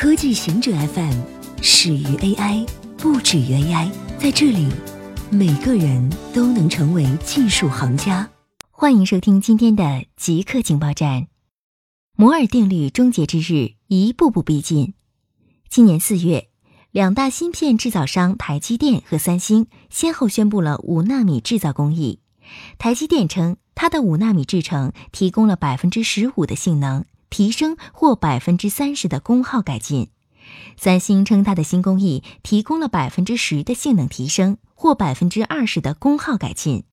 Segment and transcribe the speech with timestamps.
[0.00, 1.20] 科技行者 FM
[1.60, 2.66] 始于 AI，
[2.96, 3.90] 不止于 AI。
[4.18, 4.66] 在这里，
[5.30, 8.26] 每个人都能成为技术行家。
[8.70, 11.26] 欢迎收听今天的极客情报站。
[12.16, 14.94] 摩尔定律终结之日一步步逼近。
[15.68, 16.48] 今年四月，
[16.92, 22.20] 两大芯片制造商台积电和三星先后宣布了五纳米制造工艺。
[22.78, 27.04] 台积电称，它的五纳米制程提供了百分之十五的性能。
[27.30, 30.10] 提升或百分之三十的功耗改进，
[30.76, 36.84] 三星称它的新工艺提供了百分之十的性能提升或百分之二十的功耗改进。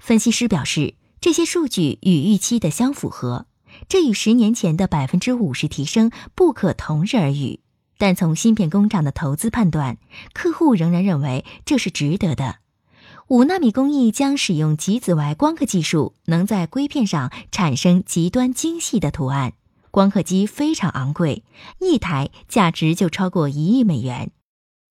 [0.00, 3.46] 分析师表示，这些数据与预期的相符合，
[3.88, 7.60] 这与十年前的百分之五十提升不可同日而语。
[7.98, 9.98] 但从芯片工厂的投资判断，
[10.32, 12.60] 客户仍然认为这是值得的。
[13.26, 19.54] 五纳米工艺将使用极紫外光刻技术，能在硅片上产生极端精细的图案。
[19.90, 21.44] 光刻机非常昂贵，
[21.80, 24.30] 一台价值就超过一亿美元。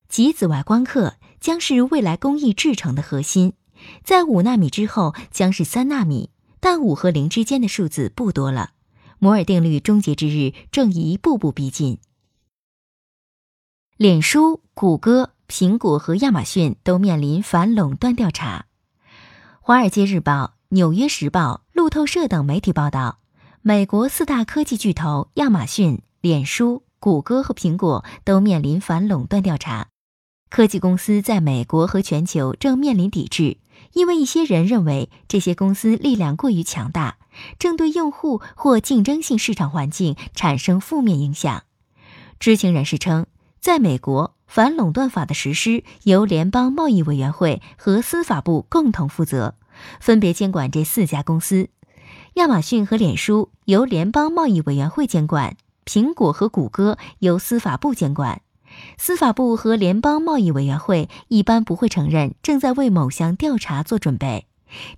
[0.09, 3.53] 极紫外光刻将是未来工艺制成的核心，
[4.03, 8.71] 在五纳米之后将是三纳米，但五和零之间的数字不多了。
[9.19, 11.99] 摩尔定律终结之日正一步步逼近。
[13.97, 15.31] 脸书、谷歌。
[15.49, 18.65] 苹果和亚马逊都面临反垄断调查。
[19.61, 20.33] 《华尔街日报》
[20.67, 23.19] 《纽约时报》路透社等媒体报道，
[23.67, 29.89] 美国四大科技巨头亚马逊、脸书、谷歌和苹果都面临反垄断调查。
[30.49, 33.57] 科技公司在美国和全球正面临抵制，
[33.91, 37.17] 因为一些人认为这些公司力量过于强大，
[37.59, 41.63] 正对用户或竞争性市场环境产生负面影响。
[42.39, 43.25] 知情人士称，
[43.59, 44.35] 在美国。
[44.47, 49.55] 反垄断法的实施由联邦贸易委员会和司法部共同负责，
[49.99, 51.67] 分别监管这四家公司。
[52.37, 58.43] 亚马逊和脸书由联邦贸易委员会监管，苹果和谷歌由司法部监管。
[58.99, 64.45] 司法部和联邦贸易委员会一般不会承认正在为某项调查做准备。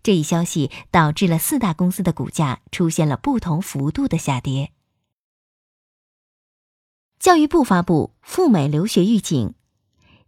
[0.04, 4.73] 这一消息导致了四大公司的股价出现了不同幅度的下跌。
[7.20, 9.54] 教育部发布赴美留学预警。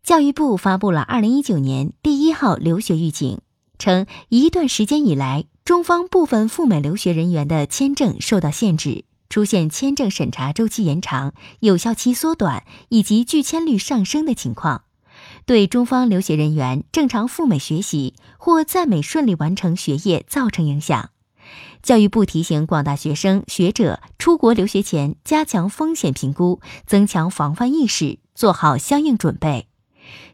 [0.01, 3.41] 教育部发布了二零一九年第一号留学预警，
[3.78, 14.83] 称一段时间以来，中方部分赴美留学人员的签证受到限制，出现签证审查周期延长、有效期缩短以及拒签率上升的情况，
[15.45, 21.11] 对中方留学人员正常赴美学习或在美顺利完成学业造成影响。
[21.81, 29.69] 教育部提醒广大学生学者，出国留学前加强风险评估，增强防范意识，做好相应准备。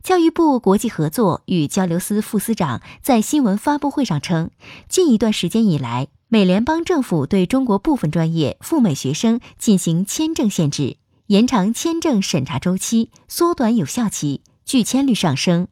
[0.04, 4.50] 教育部国际合作与交流司副司长在新闻发布会上称，
[4.88, 15.68] 近一段时间以来，美联邦政府对中国部分专业赴美学生进行签证限制，延长签证审查周期，缩短有效期，拒签率上升。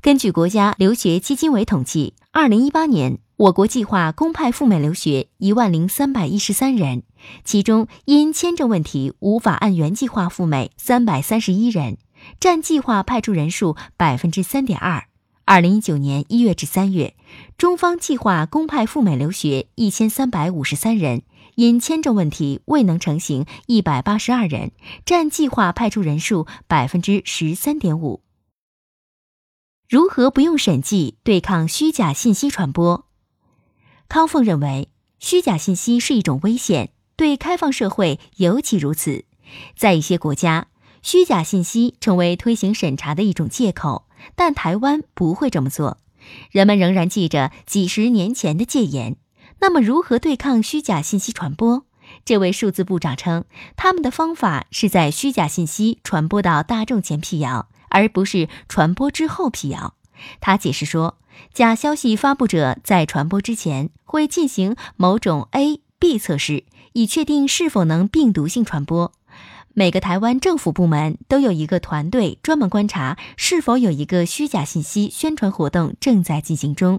[0.00, 3.18] 根据国家留学基金委统计，二零一八年。
[3.38, 7.04] 我国计划公派赴美留学一万零三百一十三人，
[7.44, 11.98] 其中因签证问题无法按原计划赴美三百三十一人，
[12.40, 15.08] 占计划派出人数百分之三点二。
[15.44, 17.14] 二零一九年一月至三月，
[17.56, 21.22] 中方计划公派赴美留学一千三百五十三人，
[21.54, 24.72] 因签证问题未能成行一百八十二人，
[25.06, 28.22] 占计划派出人数百分之十三点五。
[29.88, 33.06] 如何不用审计对抗虚假信息传播？
[34.06, 39.24] 康凤认为，虚假信息是一种危险，对开放社会尤其如此。
[39.74, 40.67] 在一些国家，
[41.02, 45.98] 虚假信息成为推行审查的一种借口，但台湾不会这么做。
[46.50, 49.16] 人们仍然记着几十年前的戒严。
[49.60, 51.84] 那么，如何对抗虚假信息传播？
[52.24, 53.44] 这位数字部长称，
[53.76, 59.94] 他们的方法是在虚假信息传播到大众前辟谣，而不是传播之后辟谣。
[60.40, 61.18] 他解释说。
[61.54, 69.12] 假消息发布者在传播之前会进行某种 A、B 测试，以确定是否能病毒性传播。
[69.78, 76.98] 每个台湾政府部门都有一个团队专门观察是否有一个虚假信息宣传活动正在进行中。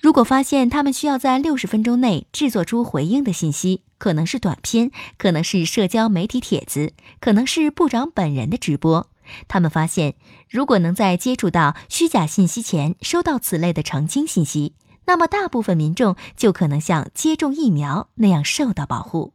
[0.00, 9.10] 如果发现他们需要在六十分钟内制作出回应的信息，可能是短片，可能是社交媒体帖子，可能是部长本人的直播。
[9.46, 10.14] 他们发现，
[10.48, 14.72] 如果能在接触到虚假信息前收到此类的澄清信息，
[15.04, 19.34] 那么大部分民众就可能像接种疫苗那样受到保护。